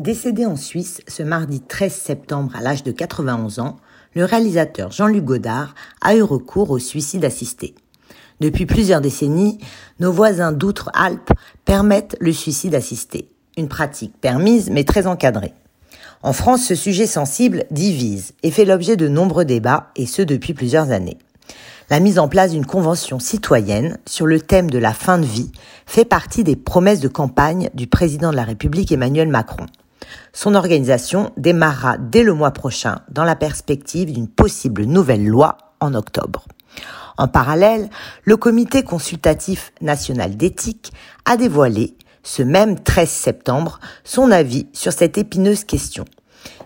[0.00, 3.76] Décédé en Suisse ce mardi 13 septembre à l'âge de 91 ans,
[4.14, 7.74] le réalisateur Jean-Luc Godard a eu recours au suicide assisté.
[8.40, 9.58] Depuis plusieurs décennies,
[9.98, 11.34] nos voisins d'outre-Alpes
[11.66, 13.28] permettent le suicide assisté,
[13.58, 15.52] une pratique permise mais très encadrée.
[16.22, 20.54] En France, ce sujet sensible divise et fait l'objet de nombreux débats, et ce depuis
[20.54, 21.18] plusieurs années.
[21.90, 25.52] La mise en place d'une convention citoyenne sur le thème de la fin de vie
[25.84, 29.66] fait partie des promesses de campagne du président de la République Emmanuel Macron.
[30.32, 35.94] Son organisation démarrera dès le mois prochain dans la perspective d'une possible nouvelle loi en
[35.94, 36.46] octobre.
[37.18, 37.90] En parallèle,
[38.24, 40.92] le comité consultatif national d'éthique
[41.24, 46.04] a dévoilé, ce même 13 septembre, son avis sur cette épineuse question.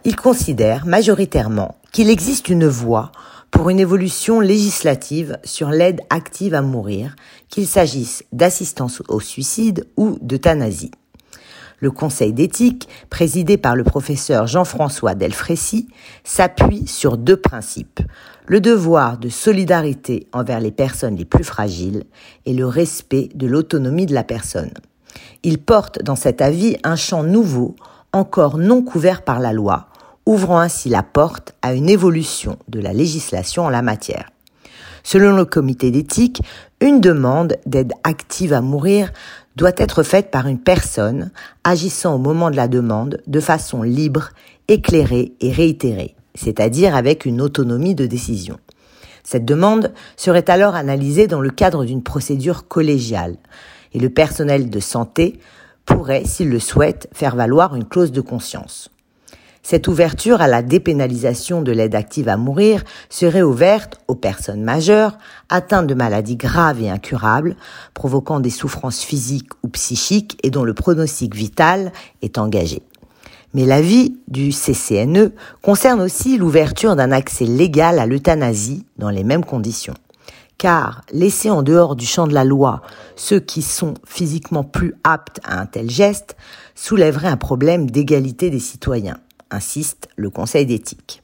[0.05, 3.11] Il considère majoritairement qu'il existe une voie
[3.51, 7.15] pour une évolution législative sur l'aide active à mourir,
[7.49, 10.91] qu'il s'agisse d'assistance au suicide ou d'euthanasie.
[11.85, 15.87] Le Conseil d'éthique, présidé par le professeur Jean-François Delfrécy,
[16.25, 18.01] s'appuie sur deux principes.
[18.47, 22.05] Le devoir de solidarité envers les personnes les plus fragiles
[22.47, 24.73] et le respect de l'autonomie de la personne.
[25.43, 27.77] Il porte dans cet avis un champ nouveau,
[28.15, 29.89] encore non couvert par la loi,
[30.25, 34.31] ouvrant ainsi la porte à une évolution de la législation en la matière.
[35.07, 36.41] Selon le comité d'éthique,
[36.81, 39.13] une demande d'aide active à mourir
[39.55, 41.31] doit être faite par une personne
[41.63, 44.31] agissant au moment de la demande de façon libre,
[44.67, 48.59] éclairée et réitérée, c'est-à-dire avec une autonomie de décision.
[49.23, 53.37] Cette demande serait alors analysée dans le cadre d'une procédure collégiale
[53.93, 55.39] et le personnel de santé
[55.85, 58.91] pourrait, s'il le souhaite, faire valoir une clause de conscience.
[59.67, 65.17] Cette ouverture à la dépénalisation de l'aide active à mourir serait ouverte aux personnes majeures
[65.49, 67.57] atteintes de maladies graves et incurables,
[67.95, 72.83] provoquant des souffrances physiques ou psychiques et dont le pronostic vital est engagé.
[73.55, 75.33] Mais l'avis du CCNE
[75.63, 79.95] concerne aussi l'ouverture d'un accès légal à l'euthanasie dans les mêmes conditions.
[80.59, 82.83] Car laisser en dehors du champ de la loi
[83.17, 86.37] ceux qui sont physiquement plus aptes à un tel geste
[86.75, 89.17] soulèverait un problème d'égalité des citoyens
[89.51, 91.23] insiste le Conseil d'éthique.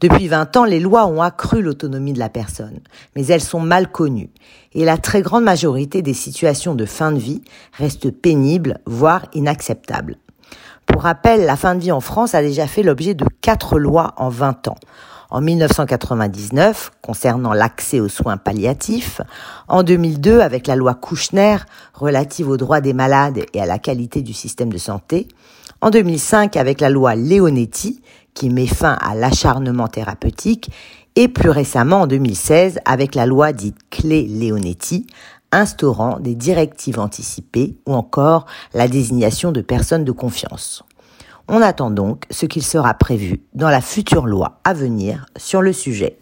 [0.00, 2.80] Depuis 20 ans, les lois ont accru l'autonomie de la personne,
[3.16, 4.30] mais elles sont mal connues,
[4.72, 7.42] et la très grande majorité des situations de fin de vie
[7.72, 10.16] restent pénibles, voire inacceptables.
[10.86, 14.14] Pour rappel, la fin de vie en France a déjà fait l'objet de quatre lois
[14.16, 14.76] en 20 ans.
[15.30, 19.20] En 1999, concernant l'accès aux soins palliatifs,
[19.68, 21.58] en 2002 avec la loi Kouchner
[21.92, 25.28] relative aux droits des malades et à la qualité du système de santé,
[25.82, 28.00] en 2005 avec la loi Leonetti
[28.32, 30.70] qui met fin à l'acharnement thérapeutique
[31.14, 35.06] et plus récemment en 2016 avec la loi dite Clé Leonetti
[35.52, 40.84] instaurant des directives anticipées ou encore la désignation de personnes de confiance.
[41.50, 45.72] On attend donc ce qu'il sera prévu dans la future loi à venir sur le
[45.72, 46.18] sujet.